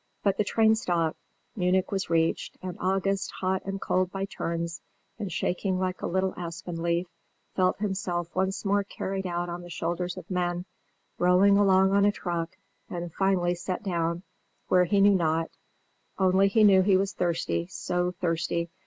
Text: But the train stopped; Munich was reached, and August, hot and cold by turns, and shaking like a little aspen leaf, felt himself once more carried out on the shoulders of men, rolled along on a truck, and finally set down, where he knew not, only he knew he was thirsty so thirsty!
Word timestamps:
But 0.23 0.35
the 0.37 0.43
train 0.43 0.73
stopped; 0.73 1.19
Munich 1.55 1.91
was 1.91 2.09
reached, 2.09 2.57
and 2.63 2.75
August, 2.79 3.31
hot 3.39 3.61
and 3.65 3.79
cold 3.79 4.11
by 4.11 4.25
turns, 4.25 4.81
and 5.19 5.31
shaking 5.31 5.77
like 5.77 6.01
a 6.01 6.07
little 6.07 6.33
aspen 6.35 6.81
leaf, 6.81 7.05
felt 7.53 7.77
himself 7.77 8.35
once 8.35 8.65
more 8.65 8.83
carried 8.83 9.27
out 9.27 9.47
on 9.47 9.61
the 9.61 9.69
shoulders 9.69 10.17
of 10.17 10.31
men, 10.31 10.65
rolled 11.19 11.43
along 11.55 11.91
on 11.91 12.03
a 12.05 12.11
truck, 12.11 12.57
and 12.89 13.13
finally 13.13 13.53
set 13.53 13.83
down, 13.83 14.23
where 14.69 14.85
he 14.85 15.01
knew 15.01 15.13
not, 15.13 15.51
only 16.17 16.47
he 16.47 16.63
knew 16.63 16.81
he 16.81 16.97
was 16.97 17.13
thirsty 17.13 17.67
so 17.67 18.09
thirsty! 18.11 18.71